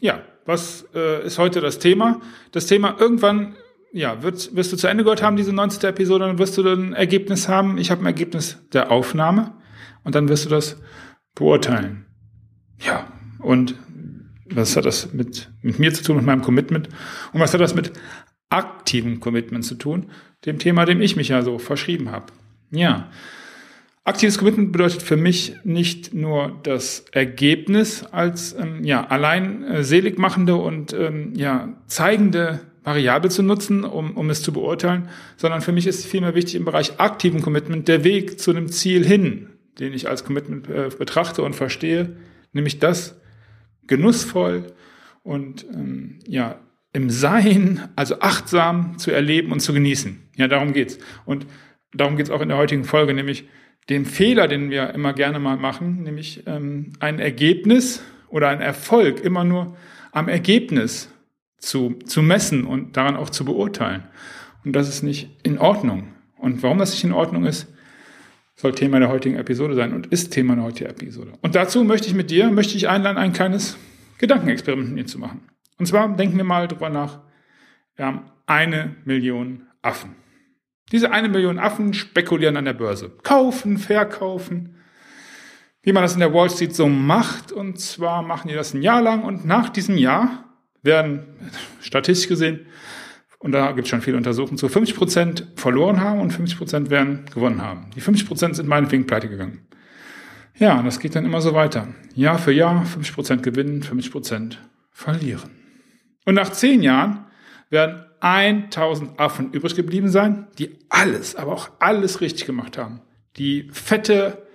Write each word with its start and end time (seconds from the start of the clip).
Ja, 0.00 0.22
was 0.44 0.86
äh, 0.94 1.26
ist 1.26 1.38
heute 1.38 1.60
das 1.60 1.78
Thema? 1.78 2.20
Das 2.52 2.66
Thema 2.66 2.96
irgendwann, 2.98 3.56
ja, 3.92 4.22
wird, 4.22 4.54
wirst 4.54 4.72
du 4.72 4.76
zu 4.76 4.86
Ende 4.86 5.04
gehört 5.04 5.22
haben, 5.22 5.36
diese 5.36 5.52
19. 5.52 5.88
Episode, 5.88 6.26
dann 6.26 6.38
wirst 6.38 6.58
du 6.58 6.66
ein 6.68 6.92
Ergebnis 6.92 7.48
haben. 7.48 7.78
Ich 7.78 7.90
habe 7.90 8.02
ein 8.02 8.06
Ergebnis 8.06 8.58
der 8.72 8.90
Aufnahme 8.90 9.54
und 10.02 10.14
dann 10.14 10.28
wirst 10.28 10.44
du 10.44 10.50
das 10.50 10.80
beurteilen. 11.34 12.06
Ja, 12.78 13.12
und 13.38 13.74
was 14.46 14.76
hat 14.76 14.84
das 14.84 15.12
mit, 15.12 15.50
mit 15.62 15.78
mir 15.78 15.92
zu 15.92 16.02
tun, 16.02 16.16
mit 16.16 16.26
meinem 16.26 16.42
Commitment? 16.42 16.88
Und 17.32 17.40
was 17.40 17.54
hat 17.54 17.60
das 17.60 17.74
mit 17.74 17.92
aktivem 18.50 19.20
Commitment 19.20 19.64
zu 19.64 19.74
tun? 19.74 20.10
Dem 20.44 20.58
Thema, 20.58 20.84
dem 20.84 21.00
ich 21.00 21.16
mich 21.16 21.28
ja 21.28 21.42
so 21.42 21.58
verschrieben 21.58 22.10
habe. 22.10 22.26
Ja, 22.70 23.10
Aktives 24.06 24.36
Commitment 24.36 24.70
bedeutet 24.70 25.02
für 25.02 25.16
mich 25.16 25.54
nicht 25.64 26.12
nur 26.12 26.60
das 26.62 27.06
Ergebnis 27.12 28.04
als 28.04 28.52
ähm, 28.52 28.84
ja, 28.84 29.06
allein 29.06 29.64
äh, 29.64 29.82
selig 29.82 30.18
machende 30.18 30.56
und 30.56 30.92
ähm, 30.92 31.32
ja, 31.34 31.72
zeigende 31.86 32.60
Variable 32.82 33.30
zu 33.30 33.42
nutzen, 33.42 33.82
um, 33.82 34.14
um 34.18 34.28
es 34.28 34.42
zu 34.42 34.52
beurteilen, 34.52 35.08
sondern 35.38 35.62
für 35.62 35.72
mich 35.72 35.86
ist 35.86 36.04
vielmehr 36.04 36.34
wichtig 36.34 36.56
im 36.56 36.66
Bereich 36.66 37.00
aktiven 37.00 37.40
Commitment 37.40 37.88
der 37.88 38.04
Weg 38.04 38.38
zu 38.38 38.50
einem 38.50 38.68
Ziel 38.68 39.06
hin, 39.06 39.48
den 39.78 39.94
ich 39.94 40.06
als 40.06 40.22
Commitment 40.22 40.68
äh, 40.68 40.90
betrachte 40.96 41.42
und 41.42 41.54
verstehe, 41.54 42.14
nämlich 42.52 42.80
das 42.80 43.18
genussvoll 43.86 44.66
und 45.22 45.64
ähm, 45.72 46.18
ja 46.26 46.60
im 46.92 47.08
Sein, 47.08 47.88
also 47.96 48.20
achtsam 48.20 48.98
zu 48.98 49.10
erleben 49.10 49.50
und 49.50 49.60
zu 49.60 49.72
genießen. 49.72 50.28
Ja, 50.36 50.46
darum 50.46 50.74
geht's. 50.74 50.98
Und 51.24 51.46
darum 51.94 52.16
geht's 52.16 52.30
auch 52.30 52.42
in 52.42 52.50
der 52.50 52.58
heutigen 52.58 52.84
Folge, 52.84 53.14
nämlich 53.14 53.48
dem 53.90 54.06
Fehler, 54.06 54.48
den 54.48 54.70
wir 54.70 54.94
immer 54.94 55.12
gerne 55.12 55.38
mal 55.38 55.56
machen, 55.56 56.02
nämlich 56.02 56.44
ähm, 56.46 56.92
ein 57.00 57.18
Ergebnis 57.18 58.02
oder 58.28 58.48
ein 58.48 58.60
Erfolg 58.60 59.20
immer 59.20 59.44
nur 59.44 59.76
am 60.12 60.28
Ergebnis 60.28 61.10
zu, 61.58 61.98
zu 62.04 62.22
messen 62.22 62.64
und 62.64 62.96
daran 62.96 63.16
auch 63.16 63.30
zu 63.30 63.44
beurteilen. 63.44 64.04
Und 64.64 64.74
das 64.74 64.88
ist 64.88 65.02
nicht 65.02 65.28
in 65.42 65.58
Ordnung. 65.58 66.14
Und 66.38 66.62
warum 66.62 66.78
das 66.78 66.92
nicht 66.92 67.04
in 67.04 67.12
Ordnung 67.12 67.44
ist, 67.44 67.72
soll 68.56 68.74
Thema 68.74 69.00
der 69.00 69.08
heutigen 69.08 69.36
Episode 69.36 69.74
sein 69.74 69.92
und 69.92 70.06
ist 70.06 70.30
Thema 70.30 70.54
der 70.54 70.64
heutigen 70.64 70.90
Episode. 70.90 71.32
Und 71.42 71.54
dazu 71.54 71.84
möchte 71.84 72.06
ich 72.06 72.14
mit 72.14 72.30
dir, 72.30 72.50
möchte 72.50 72.76
ich 72.76 72.88
einladen, 72.88 73.18
ein 73.18 73.32
kleines 73.32 73.76
Gedankenexperiment 74.18 74.88
mit 74.88 74.94
mir 74.96 75.06
zu 75.06 75.18
machen. 75.18 75.42
Und 75.78 75.86
zwar 75.86 76.14
denken 76.16 76.36
wir 76.36 76.44
mal 76.44 76.68
drüber 76.68 76.88
nach, 76.88 77.20
wir 77.96 78.06
haben 78.06 78.22
eine 78.46 78.94
Million 79.04 79.66
Affen. 79.82 80.14
Diese 80.92 81.10
eine 81.10 81.28
Million 81.28 81.58
Affen 81.58 81.94
spekulieren 81.94 82.56
an 82.56 82.64
der 82.64 82.74
Börse. 82.74 83.10
Kaufen, 83.22 83.78
verkaufen. 83.78 84.76
Wie 85.82 85.92
man 85.92 86.02
das 86.02 86.14
in 86.14 86.20
der 86.20 86.32
Wall 86.32 86.50
Street 86.50 86.74
so 86.74 86.88
macht. 86.88 87.52
Und 87.52 87.80
zwar 87.80 88.22
machen 88.22 88.48
die 88.48 88.54
das 88.54 88.74
ein 88.74 88.82
Jahr 88.82 89.02
lang. 89.02 89.22
Und 89.22 89.44
nach 89.44 89.68
diesem 89.68 89.96
Jahr 89.96 90.44
werden, 90.82 91.26
statistisch 91.80 92.28
gesehen, 92.28 92.66
und 93.44 93.52
da 93.52 93.72
gibt 93.72 93.84
es 93.84 93.90
schon 93.90 94.00
viele 94.00 94.16
Untersuchungen 94.16 94.56
zu, 94.56 94.70
50 94.70 94.96
Prozent 94.96 95.46
verloren 95.56 96.00
haben 96.00 96.20
und 96.20 96.30
50 96.30 96.56
Prozent 96.56 96.90
werden 96.90 97.26
gewonnen 97.32 97.60
haben. 97.60 97.90
Die 97.94 98.00
50 98.00 98.26
Prozent 98.26 98.56
sind 98.56 98.66
meinetwegen 98.66 99.06
pleite 99.06 99.28
gegangen. 99.28 99.66
Ja, 100.56 100.82
das 100.82 100.98
geht 100.98 101.14
dann 101.14 101.26
immer 101.26 101.42
so 101.42 101.52
weiter. 101.52 101.88
Jahr 102.14 102.38
für 102.38 102.52
Jahr 102.52 102.86
50 102.86 103.14
Prozent 103.14 103.42
gewinnen, 103.42 103.82
50 103.82 104.12
Prozent 104.12 104.62
verlieren. 104.90 105.50
Und 106.24 106.34
nach 106.34 106.52
zehn 106.52 106.82
Jahren 106.82 107.26
werden 107.68 108.06
1000 108.24 109.20
Affen 109.20 109.52
übrig 109.52 109.76
geblieben 109.76 110.08
sein, 110.08 110.46
die 110.58 110.78
alles, 110.88 111.36
aber 111.36 111.52
auch 111.52 111.68
alles 111.78 112.22
richtig 112.22 112.46
gemacht 112.46 112.78
haben. 112.78 113.02
Die 113.36 113.68
fette 113.70 114.46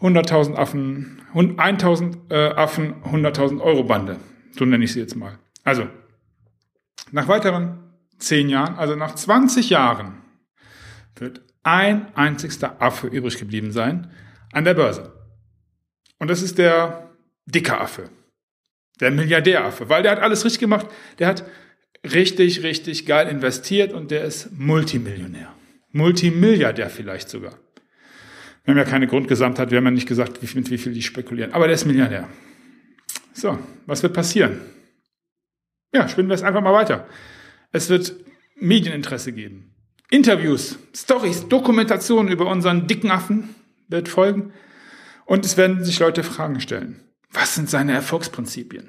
100.000 0.00 0.54
Affen, 0.54 1.20
1000 1.34 2.30
äh, 2.30 2.50
Affen, 2.50 3.02
100.000 3.02 3.60
Euro 3.60 3.82
Bande. 3.82 4.18
So 4.52 4.64
nenne 4.64 4.84
ich 4.84 4.92
sie 4.92 5.00
jetzt 5.00 5.16
mal. 5.16 5.36
Also, 5.64 5.88
nach 7.10 7.26
weiteren 7.26 7.92
10 8.18 8.48
Jahren, 8.48 8.76
also 8.76 8.94
nach 8.94 9.16
20 9.16 9.68
Jahren, 9.70 10.22
wird 11.16 11.42
ein 11.64 12.14
einzigster 12.14 12.80
Affe 12.80 13.08
übrig 13.08 13.36
geblieben 13.36 13.72
sein 13.72 14.12
an 14.52 14.64
der 14.64 14.74
Börse. 14.74 15.12
Und 16.20 16.30
das 16.30 16.40
ist 16.40 16.56
der 16.56 17.10
dicke 17.46 17.80
Affe. 17.80 18.10
Der 19.00 19.10
Milliardäraffe, 19.10 19.88
weil 19.88 20.04
der 20.04 20.12
hat 20.12 20.20
alles 20.20 20.44
richtig 20.44 20.60
gemacht. 20.60 20.86
Der 21.18 21.26
hat 21.26 21.44
richtig, 22.04 22.62
richtig 22.62 23.06
geil 23.06 23.28
investiert 23.28 23.92
und 23.92 24.10
der 24.10 24.24
ist 24.24 24.50
Multimillionär. 24.52 25.54
Multimilliardär 25.92 26.90
vielleicht 26.90 27.28
sogar. 27.28 27.58
Wir 28.64 28.72
haben 28.72 28.78
ja 28.78 28.84
keine 28.84 29.06
Grundgesamtheit, 29.06 29.70
wir 29.70 29.78
haben 29.78 29.86
ja 29.86 29.90
nicht 29.90 30.08
gesagt, 30.08 30.40
wie, 30.42 30.58
mit 30.58 30.70
wie 30.70 30.78
viel 30.78 30.92
die 30.92 31.02
spekulieren. 31.02 31.52
Aber 31.52 31.66
der 31.66 31.74
ist 31.74 31.86
Milliardär. 31.86 32.28
So, 33.32 33.58
was 33.86 34.02
wird 34.02 34.12
passieren? 34.12 34.60
Ja, 35.92 36.08
spinnen 36.08 36.28
wir 36.28 36.34
es 36.34 36.42
einfach 36.42 36.62
mal 36.62 36.72
weiter. 36.72 37.06
Es 37.72 37.88
wird 37.88 38.14
Medieninteresse 38.56 39.32
geben. 39.32 39.74
Interviews, 40.10 40.78
Stories, 40.94 41.48
Dokumentationen 41.48 42.30
über 42.30 42.46
unseren 42.46 42.86
dicken 42.86 43.10
Affen 43.10 43.54
wird 43.88 44.08
folgen. 44.08 44.52
Und 45.24 45.44
es 45.44 45.56
werden 45.56 45.84
sich 45.84 45.98
Leute 46.00 46.22
Fragen 46.22 46.60
stellen. 46.60 47.00
Was 47.32 47.54
sind 47.54 47.70
seine 47.70 47.92
Erfolgsprinzipien? 47.92 48.88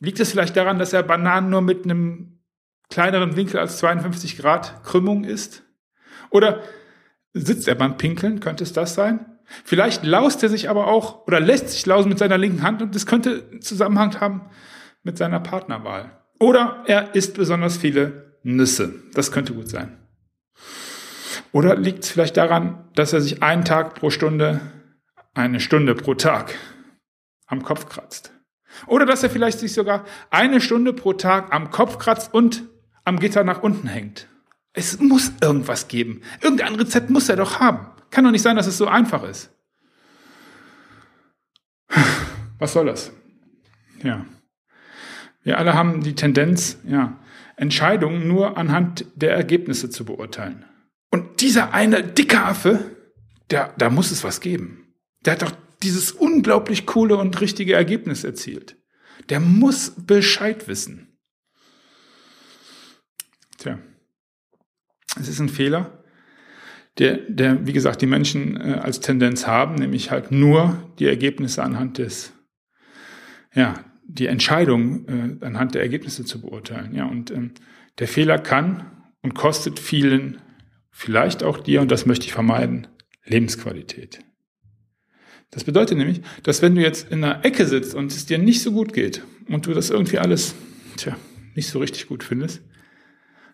Liegt 0.00 0.20
es 0.20 0.30
vielleicht 0.30 0.56
daran, 0.56 0.78
dass 0.78 0.92
er 0.92 1.02
Bananen 1.02 1.50
nur 1.50 1.62
mit 1.62 1.84
einem 1.84 2.40
kleineren 2.90 3.36
Winkel 3.36 3.58
als 3.58 3.78
52 3.78 4.38
Grad 4.38 4.82
Krümmung 4.84 5.24
isst? 5.24 5.62
Oder 6.30 6.62
sitzt 7.32 7.68
er 7.68 7.74
beim 7.74 7.96
Pinkeln? 7.96 8.40
Könnte 8.40 8.64
es 8.64 8.72
das 8.72 8.94
sein? 8.94 9.38
Vielleicht 9.64 10.04
laust 10.04 10.42
er 10.42 10.48
sich 10.48 10.68
aber 10.68 10.88
auch 10.88 11.26
oder 11.26 11.40
lässt 11.40 11.70
sich 11.70 11.86
lausen 11.86 12.08
mit 12.08 12.18
seiner 12.18 12.38
linken 12.38 12.62
Hand 12.62 12.82
und 12.82 12.94
das 12.94 13.06
könnte 13.06 13.60
Zusammenhang 13.60 14.20
haben 14.20 14.42
mit 15.02 15.16
seiner 15.16 15.40
Partnerwahl. 15.40 16.20
Oder 16.38 16.82
er 16.86 17.14
isst 17.14 17.34
besonders 17.34 17.76
viele 17.76 18.38
Nüsse. 18.42 18.94
Das 19.14 19.32
könnte 19.32 19.54
gut 19.54 19.68
sein. 19.68 19.96
Oder 21.52 21.76
liegt 21.76 22.04
es 22.04 22.10
vielleicht 22.10 22.36
daran, 22.36 22.88
dass 22.94 23.12
er 23.12 23.20
sich 23.20 23.42
einen 23.42 23.64
Tag 23.64 23.94
pro 23.94 24.10
Stunde, 24.10 24.60
eine 25.32 25.60
Stunde 25.60 25.94
pro 25.94 26.14
Tag 26.14 26.54
am 27.46 27.62
Kopf 27.62 27.88
kratzt? 27.88 28.32
Oder 28.86 29.06
dass 29.06 29.22
er 29.22 29.30
vielleicht 29.30 29.58
sich 29.58 29.72
sogar 29.72 30.04
eine 30.30 30.60
Stunde 30.60 30.92
pro 30.92 31.12
Tag 31.12 31.52
am 31.54 31.70
Kopf 31.70 31.98
kratzt 31.98 32.32
und 32.34 32.64
am 33.04 33.18
Gitter 33.18 33.44
nach 33.44 33.62
unten 33.62 33.88
hängt. 33.88 34.28
Es 34.72 34.98
muss 35.00 35.32
irgendwas 35.40 35.88
geben. 35.88 36.20
Irgendein 36.42 36.74
Rezept 36.74 37.08
muss 37.08 37.28
er 37.28 37.36
doch 37.36 37.60
haben. 37.60 37.86
Kann 38.10 38.24
doch 38.24 38.30
nicht 38.30 38.42
sein, 38.42 38.56
dass 38.56 38.66
es 38.66 38.76
so 38.76 38.86
einfach 38.86 39.22
ist. 39.22 39.50
Was 42.58 42.72
soll 42.72 42.86
das? 42.86 43.12
Ja. 44.02 44.24
Wir 45.42 45.58
alle 45.58 45.74
haben 45.74 46.02
die 46.02 46.14
Tendenz, 46.14 46.78
ja, 46.84 47.18
Entscheidungen 47.56 48.26
nur 48.28 48.58
anhand 48.58 49.06
der 49.14 49.34
Ergebnisse 49.34 49.88
zu 49.88 50.04
beurteilen. 50.04 50.64
Und 51.10 51.40
dieser 51.40 51.72
eine 51.72 52.02
dicke 52.02 52.42
Affe, 52.42 52.96
der, 53.50 53.72
da 53.78 53.88
muss 53.88 54.10
es 54.10 54.24
was 54.24 54.40
geben. 54.40 54.94
Der 55.24 55.34
hat 55.34 55.42
doch 55.42 55.52
dieses 55.82 56.12
unglaublich 56.12 56.86
coole 56.86 57.16
und 57.16 57.40
richtige 57.40 57.74
Ergebnis 57.74 58.24
erzielt. 58.24 58.76
Der 59.28 59.40
muss 59.40 59.92
Bescheid 59.96 60.68
wissen. 60.68 61.18
Tja, 63.58 63.78
es 65.18 65.28
ist 65.28 65.40
ein 65.40 65.48
Fehler, 65.48 66.04
der, 66.98 67.18
der, 67.28 67.66
wie 67.66 67.72
gesagt, 67.72 68.00
die 68.02 68.06
Menschen 68.06 68.56
äh, 68.56 68.74
als 68.74 69.00
Tendenz 69.00 69.46
haben, 69.46 69.74
nämlich 69.74 70.10
halt 70.10 70.30
nur 70.30 70.92
die 70.98 71.06
Ergebnisse 71.06 71.62
anhand 71.62 71.98
des, 71.98 72.32
ja, 73.54 73.84
die 74.04 74.26
Entscheidung 74.26 75.06
äh, 75.08 75.44
anhand 75.44 75.74
der 75.74 75.82
Ergebnisse 75.82 76.24
zu 76.24 76.40
beurteilen. 76.40 76.94
Ja, 76.94 77.06
und 77.06 77.30
ähm, 77.30 77.52
der 77.98 78.08
Fehler 78.08 78.38
kann 78.38 78.90
und 79.22 79.34
kostet 79.34 79.78
vielen, 79.78 80.40
vielleicht 80.90 81.42
auch 81.42 81.58
dir, 81.58 81.80
und 81.80 81.90
das 81.90 82.06
möchte 82.06 82.26
ich 82.26 82.32
vermeiden, 82.32 82.86
Lebensqualität. 83.24 84.20
Das 85.50 85.64
bedeutet 85.64 85.96
nämlich, 85.96 86.20
dass 86.42 86.62
wenn 86.62 86.74
du 86.74 86.82
jetzt 86.82 87.10
in 87.10 87.22
einer 87.22 87.44
Ecke 87.44 87.66
sitzt 87.66 87.94
und 87.94 88.12
es 88.12 88.26
dir 88.26 88.38
nicht 88.38 88.62
so 88.62 88.72
gut 88.72 88.92
geht 88.92 89.22
und 89.48 89.66
du 89.66 89.72
das 89.72 89.90
irgendwie 89.90 90.18
alles, 90.18 90.54
tja, 90.96 91.16
nicht 91.54 91.68
so 91.68 91.78
richtig 91.78 92.08
gut 92.08 92.24
findest, 92.24 92.62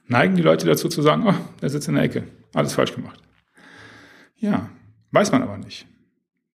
neigen 0.06 0.36
die 0.36 0.42
Leute 0.42 0.66
dazu 0.66 0.88
zu 0.88 1.02
sagen, 1.02 1.24
oh, 1.26 1.34
der 1.60 1.70
sitzt 1.70 1.88
in 1.88 1.94
der 1.94 2.04
Ecke, 2.04 2.24
alles 2.54 2.74
falsch 2.74 2.94
gemacht. 2.94 3.20
Ja, 4.36 4.70
weiß 5.12 5.30
man 5.32 5.42
aber 5.42 5.58
nicht. 5.58 5.86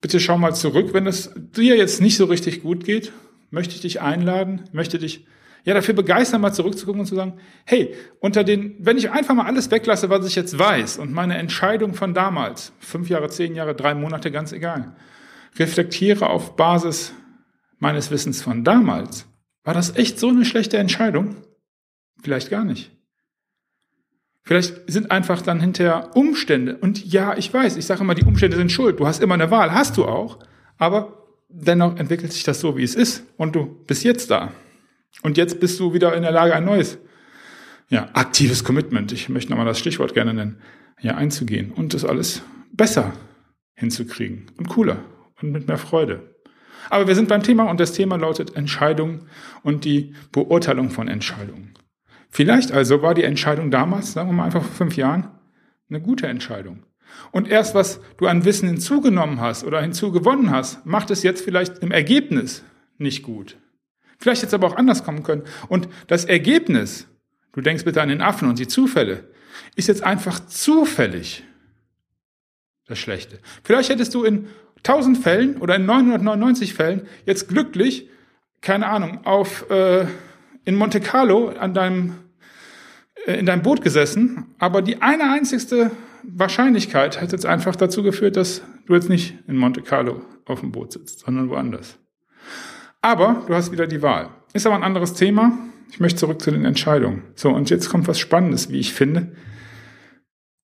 Bitte 0.00 0.20
schau 0.20 0.38
mal 0.38 0.54
zurück, 0.54 0.94
wenn 0.94 1.06
es 1.06 1.31
dir 1.34 1.76
jetzt 1.76 2.00
nicht 2.00 2.16
so 2.16 2.26
richtig 2.26 2.62
gut 2.62 2.84
geht, 2.84 3.12
möchte 3.50 3.75
ich 3.75 3.81
dich 3.81 4.00
einladen, 4.00 4.64
möchte 4.72 4.98
dich 4.98 5.26
ja 5.64 5.72
dafür 5.75 5.94
begeistern, 5.94 6.40
mal 6.40 6.52
zurückzugucken 6.52 7.00
und 7.00 7.06
zu 7.06 7.14
sagen, 7.14 7.34
hey, 7.64 7.94
unter 8.20 8.44
den, 8.44 8.76
wenn 8.78 8.98
ich 8.98 9.10
einfach 9.10 9.34
mal 9.34 9.46
alles 9.46 9.70
weglasse, 9.70 10.10
was 10.10 10.26
ich 10.26 10.34
jetzt 10.34 10.58
weiß 10.58 10.98
und 10.98 11.12
meine 11.12 11.38
Entscheidung 11.38 11.94
von 11.94 12.12
damals, 12.12 12.72
fünf 12.78 13.08
Jahre, 13.08 13.31
zehn 13.31 13.54
Jahre, 13.54 13.75
drei 13.75 13.94
Monate, 13.94 14.31
ganz 14.31 14.52
egal, 14.52 14.94
reflektiere 15.56 16.28
auf 16.28 16.56
Basis 16.56 17.12
meines 17.78 18.10
Wissens 18.10 18.42
von 18.42 18.64
damals, 18.64 19.26
war 19.62 19.74
das 19.74 19.96
echt 19.96 20.18
so 20.18 20.28
eine 20.28 20.44
schlechte 20.44 20.78
Entscheidung? 20.78 21.36
Vielleicht 22.22 22.50
gar 22.50 22.64
nicht. 22.64 22.90
Vielleicht 24.42 24.90
sind 24.90 25.10
einfach 25.10 25.40
dann 25.40 25.60
hinterher 25.60 26.14
Umstände. 26.14 26.76
Und 26.76 27.04
ja, 27.04 27.36
ich 27.36 27.52
weiß, 27.52 27.76
ich 27.76 27.86
sage 27.86 28.02
immer, 28.02 28.14
die 28.14 28.24
Umstände 28.24 28.56
sind 28.56 28.70
schuld. 28.70 29.00
Du 29.00 29.06
hast 29.06 29.22
immer 29.22 29.34
eine 29.34 29.50
Wahl, 29.50 29.72
hast 29.72 29.96
du 29.96 30.04
auch. 30.04 30.38
Aber 30.76 31.24
dennoch 31.48 31.96
entwickelt 31.96 32.32
sich 32.32 32.44
das 32.44 32.60
so, 32.60 32.76
wie 32.76 32.82
es 32.82 32.94
ist. 32.94 33.24
Und 33.38 33.54
du 33.54 33.66
bist 33.86 34.04
jetzt 34.04 34.30
da. 34.30 34.52
Und 35.22 35.38
jetzt 35.38 35.60
bist 35.60 35.80
du 35.80 35.94
wieder 35.94 36.14
in 36.14 36.22
der 36.22 36.32
Lage, 36.32 36.54
ein 36.54 36.64
neues, 36.64 36.98
ja, 37.88 38.10
aktives 38.12 38.64
Commitment, 38.64 39.12
ich 39.12 39.28
möchte 39.28 39.50
nochmal 39.50 39.66
das 39.66 39.78
Stichwort 39.78 40.12
gerne 40.12 40.34
nennen, 40.34 40.58
ja, 41.00 41.14
einzugehen 41.14 41.70
und 41.70 41.94
das 41.94 42.04
alles 42.04 42.42
besser 42.72 43.12
hinzukriegen 43.74 44.46
und 44.56 44.68
cooler 44.68 44.98
und 45.40 45.52
mit 45.52 45.69
mehr 45.69 45.78
Freude. 45.78 46.34
Aber 46.90 47.06
wir 47.06 47.14
sind 47.14 47.28
beim 47.28 47.42
Thema 47.42 47.64
und 47.64 47.81
das 47.81 47.92
Thema 47.92 48.16
lautet 48.16 48.56
Entscheidung 48.56 49.26
und 49.62 49.84
die 49.84 50.14
Beurteilung 50.32 50.90
von 50.90 51.08
Entscheidungen. 51.08 51.75
Vielleicht 52.28 52.72
also 52.72 53.00
war 53.02 53.14
die 53.14 53.25
Entscheidung 53.25 53.70
damals, 53.70 54.12
sagen 54.12 54.28
wir 54.28 54.34
mal 54.34 54.44
einfach 54.44 54.62
vor 54.62 54.75
fünf 54.75 54.96
Jahren, 54.96 55.28
eine 55.88 56.00
gute 56.00 56.26
Entscheidung. 56.26 56.84
Und 57.31 57.48
erst 57.48 57.75
was 57.75 58.00
du 58.16 58.26
an 58.26 58.44
Wissen 58.44 58.69
hinzugenommen 58.69 59.40
hast 59.40 59.64
oder 59.64 59.81
hinzugewonnen 59.81 60.50
hast, 60.50 60.84
macht 60.84 61.10
es 61.10 61.22
jetzt 61.22 61.44
vielleicht 61.44 61.78
im 61.78 61.92
Ergebnis 61.92 62.64
nicht 62.98 63.22
gut. 63.22 63.56
Vielleicht 64.19 64.42
es 64.42 64.54
aber 64.54 64.66
auch 64.66 64.76
anders 64.76 65.04
kommen 65.04 65.22
können. 65.22 65.44
Und 65.69 65.88
das 66.06 66.25
Ergebnis, 66.25 67.08
du 67.52 67.60
denkst 67.60 67.84
bitte 67.84 68.02
an 68.02 68.08
den 68.08 68.20
Affen 68.20 68.48
und 68.48 68.58
die 68.58 68.69
Zufälle, 68.69 69.28
ist 69.76 69.88
jetzt 69.88 70.02
einfach 70.02 70.44
zufällig 70.46 71.44
das 72.86 72.98
Schlechte. 72.98 73.38
Vielleicht 73.62 73.90
hättest 73.90 74.14
du 74.14 74.25
in 74.25 74.48
1000 74.86 75.19
Fällen 75.19 75.56
oder 75.58 75.76
in 75.76 75.86
999 75.86 76.75
Fällen 76.75 77.02
jetzt 77.26 77.48
glücklich, 77.48 78.08
keine 78.60 78.86
Ahnung, 78.86 79.25
auf 79.25 79.70
äh, 79.70 80.06
in 80.64 80.76
Monte 80.76 81.00
Carlo 81.00 81.48
an 81.48 81.75
deinem 81.75 82.14
äh, 83.26 83.38
in 83.38 83.46
deinem 83.46 83.62
Boot 83.62 83.82
gesessen, 83.82 84.54
aber 84.58 84.82
die 84.82 85.02
eine 85.02 85.31
einzigste 85.32 85.90
Wahrscheinlichkeit 86.22 87.20
hat 87.20 87.32
jetzt 87.32 87.46
einfach 87.46 87.76
dazu 87.76 88.02
geführt, 88.02 88.36
dass 88.36 88.62
du 88.86 88.94
jetzt 88.94 89.08
nicht 89.08 89.36
in 89.46 89.56
Monte 89.56 89.82
Carlo 89.82 90.22
auf 90.46 90.60
dem 90.60 90.72
Boot 90.72 90.92
sitzt, 90.92 91.20
sondern 91.20 91.50
woanders. 91.50 91.98
Aber 93.02 93.44
du 93.46 93.54
hast 93.54 93.72
wieder 93.72 93.86
die 93.86 94.02
Wahl. 94.02 94.31
Ist 94.54 94.66
aber 94.66 94.76
ein 94.76 94.82
anderes 94.82 95.14
Thema. 95.14 95.58
Ich 95.90 96.00
möchte 96.00 96.20
zurück 96.20 96.40
zu 96.40 96.50
den 96.50 96.64
Entscheidungen. 96.64 97.22
So, 97.34 97.50
und 97.50 97.69
jetzt 97.70 97.88
kommt 97.90 98.08
was 98.08 98.19
Spannendes, 98.19 98.70
wie 98.70 98.78
ich 98.78 98.94
finde. 98.94 99.32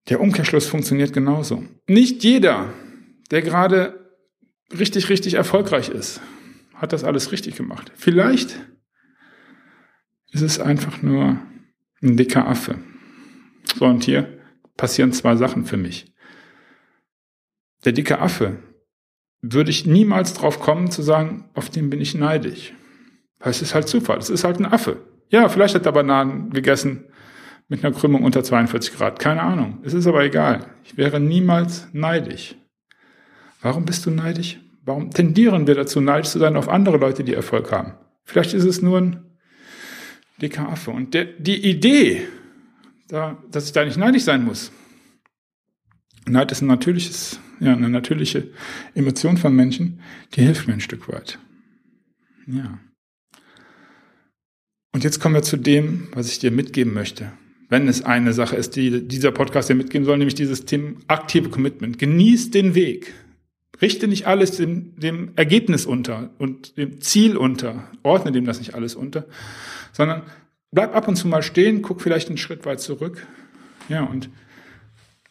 Der 0.08 0.20
Umkehrschluss 0.20 0.66
funktioniert 0.66 1.12
genauso. 1.12 1.64
Nicht 1.86 2.22
jeder, 2.22 2.66
der 3.30 3.42
gerade 3.42 4.07
richtig, 4.76 5.08
richtig 5.08 5.34
erfolgreich 5.34 5.88
ist, 5.88 6.20
hat 6.74 6.92
das 6.92 7.04
alles 7.04 7.32
richtig 7.32 7.56
gemacht. 7.56 7.92
Vielleicht 7.96 8.58
ist 10.30 10.42
es 10.42 10.60
einfach 10.60 11.02
nur 11.02 11.40
ein 12.02 12.16
dicker 12.16 12.46
Affe. 12.46 12.78
So, 13.76 13.86
und 13.86 14.04
hier 14.04 14.38
passieren 14.76 15.12
zwei 15.12 15.36
Sachen 15.36 15.64
für 15.64 15.76
mich. 15.76 16.12
Der 17.84 17.92
dicke 17.92 18.18
Affe 18.20 18.62
würde 19.40 19.70
ich 19.70 19.86
niemals 19.86 20.34
drauf 20.34 20.60
kommen 20.60 20.90
zu 20.90 21.02
sagen, 21.02 21.48
auf 21.54 21.70
den 21.70 21.90
bin 21.90 22.00
ich 22.00 22.14
neidisch. 22.14 22.74
Weil 23.38 23.50
es 23.50 23.62
ist 23.62 23.74
halt 23.74 23.88
Zufall, 23.88 24.18
es 24.18 24.30
ist 24.30 24.44
halt 24.44 24.58
ein 24.58 24.66
Affe. 24.66 25.04
Ja, 25.28 25.48
vielleicht 25.48 25.74
hat 25.74 25.86
er 25.86 25.92
Bananen 25.92 26.50
gegessen 26.50 27.04
mit 27.68 27.84
einer 27.84 27.94
Krümmung 27.94 28.24
unter 28.24 28.42
42 28.42 28.96
Grad, 28.96 29.18
keine 29.18 29.42
Ahnung. 29.42 29.78
Es 29.84 29.92
ist 29.92 30.06
aber 30.06 30.24
egal. 30.24 30.66
Ich 30.84 30.96
wäre 30.96 31.20
niemals 31.20 31.86
neidisch. 31.92 32.56
Warum 33.60 33.84
bist 33.84 34.06
du 34.06 34.10
neidisch? 34.10 34.60
Warum 34.84 35.10
tendieren 35.10 35.66
wir 35.66 35.74
dazu, 35.74 36.00
neidisch 36.00 36.30
zu 36.30 36.38
sein 36.38 36.56
auf 36.56 36.68
andere 36.68 36.96
Leute, 36.96 37.24
die 37.24 37.34
Erfolg 37.34 37.72
haben? 37.72 37.94
Vielleicht 38.24 38.54
ist 38.54 38.64
es 38.64 38.82
nur 38.82 39.00
ein 39.00 39.24
dicker 40.40 40.68
Affe. 40.68 40.90
Und 40.90 41.14
der, 41.14 41.24
die 41.24 41.68
Idee, 41.68 42.22
da, 43.08 43.42
dass 43.50 43.66
ich 43.66 43.72
da 43.72 43.84
nicht 43.84 43.96
neidisch 43.96 44.22
sein 44.22 44.44
muss, 44.44 44.72
Neid 46.26 46.52
ist 46.52 46.60
ein 46.60 46.66
natürliches 46.66 47.40
ja, 47.60 47.72
eine 47.72 47.88
natürliche 47.88 48.48
Emotion 48.94 49.36
von 49.36 49.54
Menschen, 49.54 50.00
die 50.34 50.42
hilft 50.42 50.66
mir 50.66 50.74
ein 50.74 50.80
Stück 50.80 51.08
weit. 51.08 51.38
Ja. 52.46 52.78
Und 54.92 55.04
jetzt 55.04 55.20
kommen 55.20 55.34
wir 55.34 55.42
zu 55.42 55.56
dem, 55.56 56.08
was 56.12 56.30
ich 56.30 56.38
dir 56.38 56.50
mitgeben 56.50 56.92
möchte. 56.92 57.32
Wenn 57.68 57.86
es 57.88 58.02
eine 58.02 58.32
Sache 58.32 58.56
ist, 58.56 58.76
die 58.76 59.06
dieser 59.06 59.30
Podcast 59.30 59.68
dir 59.68 59.74
mitgeben 59.74 60.06
soll, 60.06 60.16
nämlich 60.16 60.34
dieses 60.34 60.64
Thema 60.64 60.94
aktive 61.08 61.50
Commitment. 61.50 61.98
Genieß 61.98 62.50
den 62.50 62.74
Weg. 62.74 63.12
Richte 63.80 64.08
nicht 64.08 64.26
alles 64.26 64.52
dem, 64.52 64.98
dem 64.98 65.32
Ergebnis 65.36 65.86
unter 65.86 66.30
und 66.38 66.76
dem 66.76 67.00
Ziel 67.00 67.36
unter. 67.36 67.84
Ordne 68.02 68.32
dem 68.32 68.44
das 68.44 68.58
nicht 68.58 68.74
alles 68.74 68.94
unter, 68.94 69.26
sondern 69.92 70.22
bleib 70.72 70.94
ab 70.94 71.08
und 71.08 71.16
zu 71.16 71.28
mal 71.28 71.42
stehen, 71.42 71.82
guck 71.82 72.00
vielleicht 72.00 72.28
einen 72.28 72.38
Schritt 72.38 72.66
weit 72.66 72.80
zurück. 72.80 73.26
Ja, 73.88 74.02
und 74.04 74.30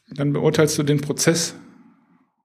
dann 0.09 0.33
beurteilst 0.33 0.77
du 0.77 0.83
den 0.83 1.01
Prozess 1.01 1.55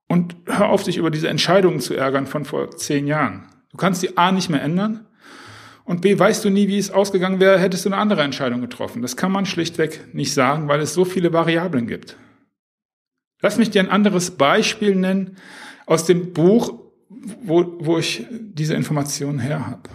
und 0.07 0.35
hör 0.45 0.69
auf, 0.69 0.83
dich 0.83 0.97
über 0.97 1.09
diese 1.09 1.29
Entscheidungen 1.29 1.79
zu 1.79 1.95
ärgern 1.95 2.27
von 2.27 2.45
vor 2.45 2.75
zehn 2.75 3.07
Jahren. 3.07 3.45
Du 3.71 3.77
kannst 3.77 4.03
die 4.03 4.17
A 4.17 4.31
nicht 4.31 4.49
mehr 4.49 4.61
ändern. 4.61 5.07
Und 5.85 6.01
B, 6.01 6.17
weißt 6.17 6.45
du 6.45 6.49
nie, 6.49 6.67
wie 6.67 6.77
es 6.77 6.91
ausgegangen 6.91 7.39
wäre, 7.39 7.59
hättest 7.59 7.83
du 7.83 7.89
eine 7.89 7.97
andere 7.97 8.21
Entscheidung 8.21 8.61
getroffen. 8.61 9.01
Das 9.01 9.17
kann 9.17 9.31
man 9.31 9.45
schlichtweg 9.45 10.13
nicht 10.13 10.33
sagen, 10.33 10.67
weil 10.67 10.79
es 10.79 10.93
so 10.93 11.03
viele 11.03 11.33
Variablen 11.33 11.87
gibt. 11.87 12.15
Lass 13.43 13.57
mich 13.57 13.69
dir 13.69 13.81
ein 13.81 13.89
anderes 13.89 14.31
Beispiel 14.31 14.95
nennen 14.95 15.35
aus 15.85 16.05
dem 16.05 16.31
Buch, 16.31 16.79
wo, 17.43 17.75
wo 17.79 17.97
ich 17.97 18.25
diese 18.29 18.73
Informationen 18.73 19.37
her 19.37 19.67
habe. 19.67 19.89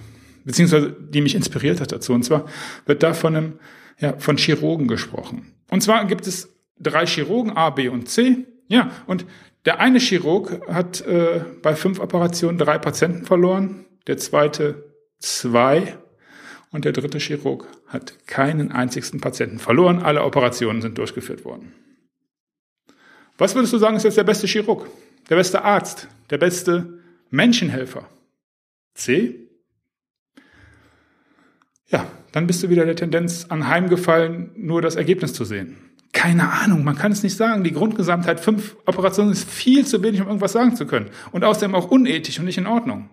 Beziehungsweise 0.45 0.95
die 1.01 1.23
mich 1.23 1.35
inspiriert 1.35 1.81
hat 1.81 1.91
dazu. 1.91 2.13
Und 2.13 2.25
zwar 2.25 2.45
wird 2.85 3.03
da 3.03 3.15
von 3.15 3.35
einem, 3.35 3.53
ja, 3.99 4.15
von 4.19 4.37
Chirurgen 4.37 4.87
gesprochen. 4.87 5.55
Und 5.71 5.83
zwar 5.83 6.05
gibt 6.05 6.27
es 6.27 6.55
drei 6.79 7.07
Chirurgen, 7.07 7.57
A, 7.57 7.71
B 7.71 7.89
und 7.89 8.09
C. 8.09 8.47
Ja, 8.69 8.91
und 9.07 9.25
der 9.65 9.81
eine 9.81 9.99
Chirurg 9.99 10.61
hat 10.69 11.01
äh, 11.01 11.41
bei 11.63 11.75
fünf 11.75 12.01
Operationen 12.01 12.59
drei 12.59 12.77
Patienten 12.77 13.25
verloren, 13.25 13.87
der 14.07 14.19
zweite 14.19 14.85
zwei 15.19 15.97
und 16.71 16.85
der 16.85 16.93
dritte 16.93 17.19
Chirurg 17.19 17.67
hat 17.87 18.27
keinen 18.27 18.73
einzigsten 18.73 19.21
Patienten 19.21 19.59
verloren. 19.59 20.01
Alle 20.03 20.23
Operationen 20.23 20.83
sind 20.83 20.99
durchgeführt 20.99 21.47
worden. 21.47 21.73
Was 23.39 23.55
würdest 23.55 23.73
du 23.73 23.79
sagen, 23.79 23.97
ist 23.97 24.03
jetzt 24.03 24.17
der 24.17 24.25
beste 24.25 24.49
Chirurg, 24.49 24.87
der 25.31 25.37
beste 25.37 25.65
Arzt, 25.65 26.09
der 26.31 26.39
beste 26.39 26.99
Menschenhelfer? 27.31 28.09
C? 28.95 29.49
Ja, 31.87 32.11
dann 32.33 32.47
bist 32.47 32.63
du 32.63 32.69
wieder 32.69 32.85
der 32.85 32.97
Tendenz 32.97 33.47
anheimgefallen, 33.49 34.51
nur 34.57 34.83
das 34.83 34.97
Ergebnis 34.97 35.33
zu 35.33 35.45
sehen. 35.45 35.79
Keine 36.13 36.51
Ahnung, 36.51 36.85
man 36.85 36.97
kann 36.97 37.13
es 37.13 37.23
nicht 37.23 37.37
sagen. 37.37 37.65
Die 37.65 37.73
Grundgesamtheit 37.73 38.41
fünf 38.41 38.77
Operationen 38.87 39.31
ist 39.31 39.49
viel 39.49 39.87
zu 39.87 40.03
wenig, 40.03 40.21
um 40.21 40.27
irgendwas 40.27 40.53
sagen 40.53 40.75
zu 40.75 40.87
können. 40.87 41.11
Und 41.31 41.45
außerdem 41.45 41.75
auch 41.75 41.91
unethisch 41.91 42.39
und 42.39 42.47
nicht 42.47 42.59
in 42.59 42.67
Ordnung. 42.67 43.09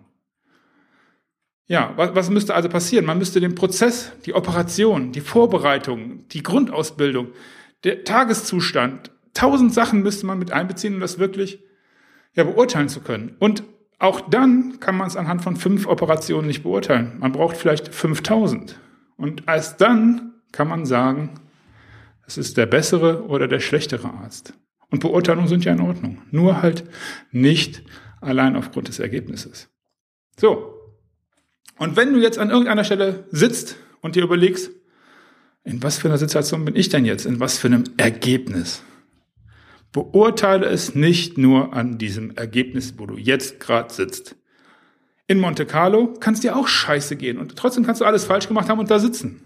Ja, 1.68 1.92
was, 1.96 2.14
was 2.14 2.30
müsste 2.30 2.54
also 2.54 2.68
passieren? 2.68 3.06
Man 3.06 3.18
müsste 3.18 3.40
den 3.40 3.54
Prozess, 3.54 4.12
die 4.24 4.34
Operation, 4.34 5.12
die 5.12 5.20
Vorbereitung, 5.20 6.26
die 6.28 6.42
Grundausbildung, 6.42 7.28
der 7.84 8.04
Tageszustand, 8.04 9.10
tausend 9.36 9.72
Sachen 9.74 10.02
müsste 10.02 10.26
man 10.26 10.38
mit 10.38 10.52
einbeziehen, 10.52 10.94
um 10.94 11.00
das 11.00 11.18
wirklich 11.18 11.62
ja, 12.34 12.44
beurteilen 12.44 12.88
zu 12.88 13.00
können. 13.00 13.36
Und 13.38 13.62
auch 13.98 14.20
dann 14.20 14.78
kann 14.80 14.96
man 14.96 15.06
es 15.06 15.16
anhand 15.16 15.42
von 15.42 15.56
fünf 15.56 15.86
Operationen 15.86 16.46
nicht 16.46 16.62
beurteilen. 16.62 17.12
Man 17.18 17.32
braucht 17.32 17.56
vielleicht 17.56 17.94
5000. 17.94 18.78
Und 19.16 19.44
erst 19.46 19.80
dann 19.80 20.34
kann 20.52 20.68
man 20.68 20.84
sagen, 20.84 21.40
es 22.26 22.36
ist 22.36 22.56
der 22.56 22.66
bessere 22.66 23.24
oder 23.26 23.48
der 23.48 23.60
schlechtere 23.60 24.08
Arzt. 24.08 24.52
Und 24.90 25.00
Beurteilungen 25.00 25.48
sind 25.48 25.64
ja 25.64 25.72
in 25.72 25.80
Ordnung. 25.80 26.22
Nur 26.30 26.62
halt 26.62 26.84
nicht 27.30 27.82
allein 28.20 28.56
aufgrund 28.56 28.88
des 28.88 28.98
Ergebnisses. 28.98 29.68
So. 30.38 30.74
Und 31.78 31.96
wenn 31.96 32.12
du 32.12 32.20
jetzt 32.20 32.38
an 32.38 32.50
irgendeiner 32.50 32.84
Stelle 32.84 33.26
sitzt 33.30 33.76
und 34.00 34.16
dir 34.16 34.22
überlegst, 34.22 34.70
in 35.64 35.82
was 35.82 35.98
für 35.98 36.08
einer 36.08 36.18
Situation 36.18 36.64
bin 36.64 36.76
ich 36.76 36.88
denn 36.88 37.04
jetzt? 37.04 37.26
In 37.26 37.40
was 37.40 37.58
für 37.58 37.66
einem 37.66 37.84
Ergebnis? 37.96 38.82
Beurteile 39.96 40.66
es 40.66 40.94
nicht 40.94 41.38
nur 41.38 41.72
an 41.72 41.96
diesem 41.96 42.36
Ergebnis, 42.36 42.98
wo 42.98 43.06
du 43.06 43.16
jetzt 43.16 43.60
gerade 43.60 43.90
sitzt. 43.90 44.36
In 45.26 45.40
Monte 45.40 45.64
Carlo 45.64 46.12
kann 46.20 46.34
es 46.34 46.40
dir 46.40 46.54
auch 46.54 46.68
scheiße 46.68 47.16
gehen 47.16 47.38
und 47.38 47.56
trotzdem 47.56 47.82
kannst 47.86 48.02
du 48.02 48.04
alles 48.04 48.26
falsch 48.26 48.46
gemacht 48.46 48.68
haben 48.68 48.78
und 48.78 48.90
da 48.90 48.98
sitzen. 48.98 49.40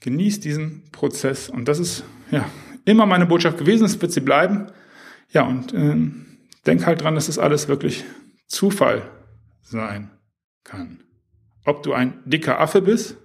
Genieß 0.00 0.40
diesen 0.40 0.90
Prozess. 0.92 1.50
Und 1.50 1.68
das 1.68 1.78
ist 1.78 2.04
ja 2.30 2.48
immer 2.86 3.04
meine 3.04 3.26
Botschaft 3.26 3.58
gewesen, 3.58 3.84
es 3.84 4.00
wird 4.00 4.12
sie 4.12 4.20
bleiben. 4.20 4.68
Ja, 5.30 5.42
und 5.42 5.74
äh, 5.74 5.94
denk 6.64 6.86
halt 6.86 7.02
dran, 7.02 7.14
dass 7.14 7.26
das 7.26 7.38
alles 7.38 7.68
wirklich 7.68 8.06
Zufall 8.46 9.10
sein 9.60 10.10
kann. 10.64 11.04
Ob 11.66 11.82
du 11.82 11.92
ein 11.92 12.22
dicker 12.24 12.60
Affe 12.60 12.80
bist 12.80 13.18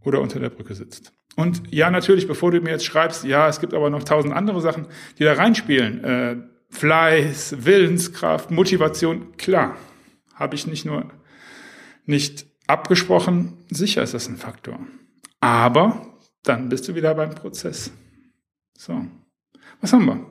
oder 0.00 0.22
unter 0.22 0.40
der 0.40 0.48
Brücke 0.48 0.74
sitzt. 0.74 1.12
Und 1.36 1.62
ja, 1.70 1.90
natürlich, 1.90 2.26
bevor 2.26 2.50
du 2.50 2.60
mir 2.60 2.70
jetzt 2.70 2.86
schreibst, 2.86 3.24
ja, 3.24 3.46
es 3.46 3.60
gibt 3.60 3.74
aber 3.74 3.90
noch 3.90 4.02
tausend 4.02 4.34
andere 4.34 4.60
Sachen, 4.60 4.86
die 5.18 5.24
da 5.24 5.34
reinspielen. 5.34 6.02
Äh, 6.02 6.36
Fleiß, 6.70 7.64
Willenskraft, 7.64 8.50
Motivation, 8.50 9.36
klar, 9.36 9.76
habe 10.34 10.56
ich 10.56 10.66
nicht 10.66 10.84
nur 10.84 11.10
nicht 12.06 12.46
abgesprochen, 12.66 13.58
sicher 13.70 14.02
ist 14.02 14.14
das 14.14 14.28
ein 14.28 14.36
Faktor. 14.36 14.78
Aber 15.40 16.18
dann 16.42 16.68
bist 16.68 16.88
du 16.88 16.94
wieder 16.94 17.14
beim 17.14 17.34
Prozess. 17.34 17.92
So, 18.76 19.04
was 19.80 19.92
haben 19.92 20.06
wir? 20.06 20.26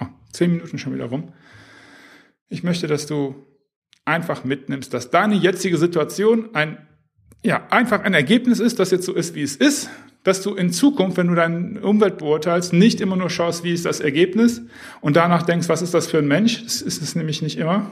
Oh, 0.00 0.06
zehn 0.32 0.52
Minuten 0.52 0.78
schon 0.78 0.94
wieder 0.94 1.06
rum. 1.06 1.32
Ich 2.48 2.62
möchte, 2.62 2.86
dass 2.86 3.06
du 3.06 3.46
einfach 4.04 4.44
mitnimmst, 4.44 4.92
dass 4.92 5.10
deine 5.10 5.36
jetzige 5.36 5.78
Situation 5.78 6.54
ein, 6.54 6.86
ja, 7.42 7.66
einfach 7.70 8.02
ein 8.02 8.14
Ergebnis 8.14 8.60
ist, 8.60 8.78
das 8.78 8.90
jetzt 8.90 9.06
so 9.06 9.14
ist, 9.14 9.34
wie 9.34 9.42
es 9.42 9.56
ist, 9.56 9.88
dass 10.24 10.42
du 10.42 10.54
in 10.54 10.72
Zukunft, 10.72 11.16
wenn 11.16 11.28
du 11.28 11.34
deine 11.34 11.80
Umwelt 11.80 12.18
beurteilst, 12.18 12.72
nicht 12.72 13.00
immer 13.00 13.16
nur 13.16 13.30
schaust, 13.30 13.64
wie 13.64 13.72
ist 13.72 13.84
das 13.84 14.00
Ergebnis 14.00 14.62
und 15.00 15.16
danach 15.16 15.42
denkst, 15.42 15.68
was 15.68 15.82
ist 15.82 15.94
das 15.94 16.06
für 16.06 16.18
ein 16.18 16.28
Mensch? 16.28 16.62
Das 16.62 16.80
ist 16.80 17.02
es 17.02 17.14
nämlich 17.14 17.42
nicht 17.42 17.58
immer. 17.58 17.90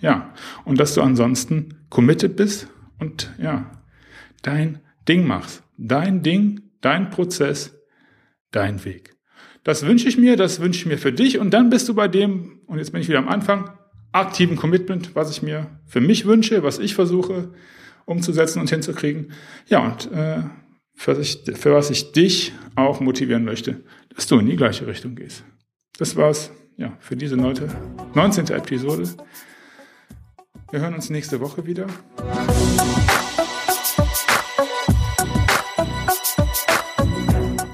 Ja, 0.00 0.32
und 0.64 0.80
dass 0.80 0.94
du 0.94 1.02
ansonsten 1.02 1.86
committed 1.90 2.36
bist 2.36 2.68
und 2.98 3.32
ja, 3.38 3.70
dein 4.42 4.80
Ding 5.08 5.26
machst. 5.26 5.62
Dein 5.76 6.22
Ding, 6.22 6.60
dein 6.80 7.10
Prozess, 7.10 7.78
dein 8.50 8.84
Weg. 8.84 9.16
Das 9.64 9.84
wünsche 9.84 10.08
ich 10.08 10.16
mir, 10.16 10.36
das 10.36 10.60
wünsche 10.60 10.80
ich 10.80 10.86
mir 10.86 10.98
für 10.98 11.12
dich 11.12 11.38
und 11.38 11.52
dann 11.52 11.68
bist 11.68 11.88
du 11.88 11.94
bei 11.94 12.08
dem, 12.08 12.60
und 12.66 12.78
jetzt 12.78 12.92
bin 12.92 13.00
ich 13.00 13.08
wieder 13.08 13.18
am 13.18 13.28
Anfang, 13.28 13.70
aktiven 14.12 14.56
Commitment, 14.56 15.14
was 15.14 15.30
ich 15.30 15.42
mir 15.42 15.66
für 15.86 16.00
mich 16.00 16.24
wünsche, 16.24 16.62
was 16.62 16.78
ich 16.78 16.94
versuche 16.94 17.52
umzusetzen 18.06 18.60
und 18.60 18.70
hinzukriegen. 18.70 19.32
Ja, 19.68 19.80
und 19.80 20.10
äh, 20.12 20.42
für, 20.94 21.18
ich, 21.18 21.42
für 21.54 21.74
was 21.74 21.90
ich 21.90 22.12
dich 22.12 22.52
auch 22.76 23.00
motivieren 23.00 23.44
möchte, 23.44 23.82
dass 24.14 24.26
du 24.26 24.38
in 24.38 24.46
die 24.46 24.56
gleiche 24.56 24.86
Richtung 24.86 25.14
gehst. 25.14 25.44
Das 25.98 26.16
war's 26.16 26.50
ja, 26.76 26.96
für 27.00 27.16
diese 27.16 27.36
19. 27.36 27.68
Episode. 28.48 29.08
Wir 30.70 30.80
hören 30.80 30.94
uns 30.94 31.10
nächste 31.10 31.40
Woche 31.40 31.66
wieder. 31.66 31.86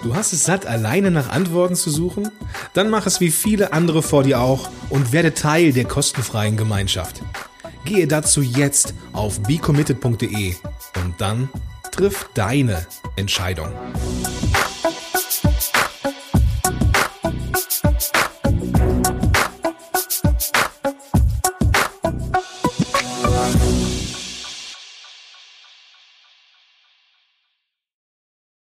Du 0.02 0.14
hast 0.14 0.32
es 0.32 0.44
satt, 0.44 0.66
alleine 0.66 1.10
nach 1.10 1.30
Antworten 1.30 1.74
zu 1.74 1.90
suchen? 1.90 2.30
Dann 2.74 2.90
mach 2.90 3.06
es 3.06 3.20
wie 3.20 3.30
viele 3.30 3.72
andere 3.72 4.02
vor 4.02 4.22
dir 4.22 4.40
auch 4.40 4.70
und 4.88 5.12
werde 5.12 5.34
Teil 5.34 5.72
der 5.72 5.84
kostenfreien 5.84 6.56
Gemeinschaft. 6.56 7.22
Gehe 7.84 8.06
dazu 8.06 8.40
jetzt 8.40 8.94
auf 9.12 9.40
becommitted.de 9.42 10.54
und 11.04 11.14
dann 11.18 11.48
triff 11.96 12.28
deine 12.34 12.86
Entscheidung. 13.16 13.72